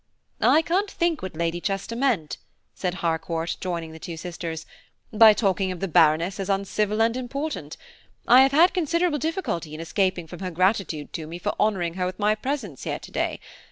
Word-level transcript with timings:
"I 0.41 0.63
can't 0.63 0.89
think 0.89 1.21
what 1.21 1.35
Lady 1.35 1.61
Chester 1.61 1.95
meant," 1.95 2.37
said 2.73 2.95
Harcourt, 3.05 3.57
joining 3.61 3.91
the 3.91 3.99
two 3.99 4.17
sisters, 4.17 4.65
"by 5.13 5.31
talking 5.33 5.71
of 5.71 5.79
the 5.79 5.87
Baroness 5.87 6.39
as 6.39 6.49
uncivil 6.49 7.03
and 7.03 7.15
important. 7.15 7.77
I 8.27 8.41
have 8.41 8.51
had 8.51 8.73
considerable 8.73 9.19
difficulty 9.19 9.75
in 9.75 9.79
escaping 9.79 10.25
from 10.25 10.39
her 10.39 10.49
gratitude 10.49 11.13
to 11.13 11.27
me 11.27 11.37
for 11.37 11.53
honouring 11.59 11.93
her 12.01 12.07
with 12.07 12.17
my 12.17 12.33
presence 12.33 12.83
here 12.83 12.97
to 12.97 13.11
day. 13.11 13.39